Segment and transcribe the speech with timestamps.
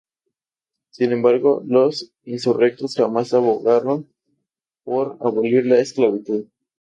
[0.89, 4.09] Sin embargo, los insurrectos jamás abogaron
[4.83, 6.45] por abolir la esclavitud.